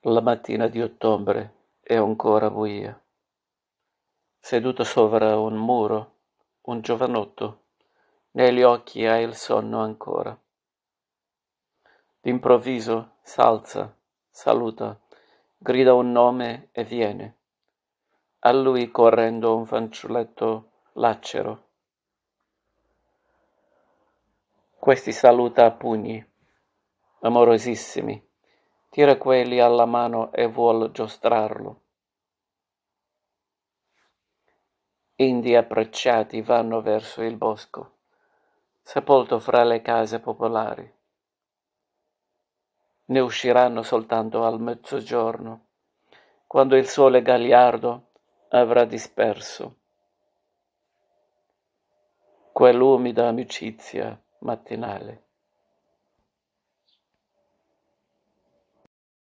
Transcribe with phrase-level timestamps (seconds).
[0.00, 2.96] La mattina di ottobre è ancora buia.
[4.38, 6.14] Seduto sopra un muro,
[6.62, 7.62] un giovanotto,
[8.32, 10.38] negli occhi ha il sonno ancora.
[12.20, 13.96] D'improvviso s'alza,
[14.30, 15.00] saluta,
[15.56, 17.36] grida un nome e viene.
[18.40, 21.68] A lui correndo un fanciulletto lacero.
[24.78, 26.24] Questi saluta a pugni,
[27.20, 28.24] amorosissimi,
[28.96, 31.82] tira quelli alla mano e vuol giostrarlo.
[35.16, 37.96] Indi approcciati vanno verso il bosco,
[38.80, 40.90] sepolto fra le case popolari.
[43.04, 45.66] Ne usciranno soltanto al mezzogiorno,
[46.46, 48.12] quando il sole gagliardo
[48.48, 49.76] avrà disperso
[52.50, 55.25] quell'umida amicizia mattinale.